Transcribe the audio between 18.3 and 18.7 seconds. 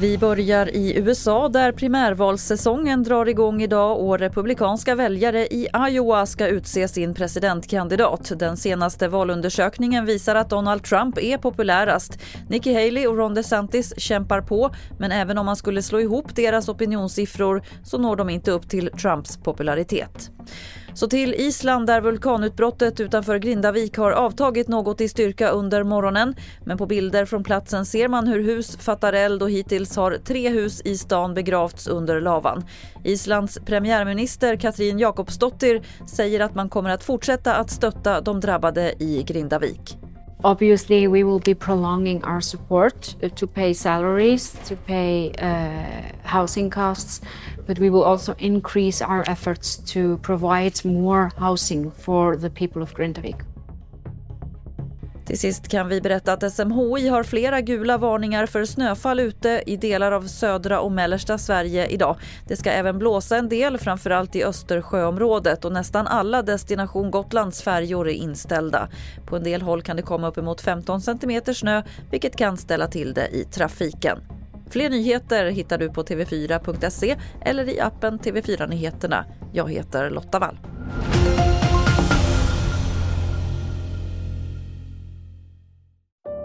inte upp